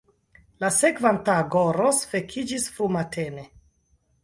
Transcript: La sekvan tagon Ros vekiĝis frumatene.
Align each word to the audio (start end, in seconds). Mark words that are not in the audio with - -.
La 0.63 0.71
sekvan 0.77 1.19
tagon 1.27 1.69
Ros 1.77 2.01
vekiĝis 2.15 2.69
frumatene. 2.79 3.49